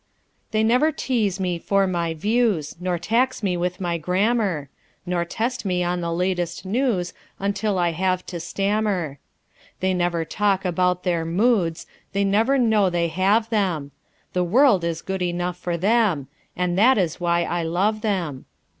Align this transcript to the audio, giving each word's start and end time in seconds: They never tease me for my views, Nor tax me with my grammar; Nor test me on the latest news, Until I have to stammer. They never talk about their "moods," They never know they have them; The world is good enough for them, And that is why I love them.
They 0.49 0.63
never 0.63 0.91
tease 0.91 1.39
me 1.39 1.59
for 1.59 1.85
my 1.85 2.15
views, 2.15 2.75
Nor 2.79 2.97
tax 2.97 3.43
me 3.43 3.55
with 3.55 3.79
my 3.79 3.99
grammar; 3.99 4.67
Nor 5.05 5.25
test 5.25 5.63
me 5.63 5.83
on 5.83 6.01
the 6.01 6.11
latest 6.11 6.65
news, 6.65 7.13
Until 7.37 7.77
I 7.77 7.91
have 7.91 8.25
to 8.25 8.39
stammer. 8.39 9.19
They 9.79 9.93
never 9.93 10.25
talk 10.25 10.65
about 10.65 11.03
their 11.03 11.23
"moods," 11.23 11.85
They 12.13 12.23
never 12.23 12.57
know 12.57 12.89
they 12.89 13.09
have 13.09 13.51
them; 13.51 13.91
The 14.33 14.43
world 14.43 14.83
is 14.83 15.03
good 15.03 15.21
enough 15.21 15.57
for 15.57 15.77
them, 15.77 16.27
And 16.55 16.79
that 16.79 16.97
is 16.97 17.19
why 17.19 17.43
I 17.43 17.61
love 17.61 18.01
them. 18.01 18.45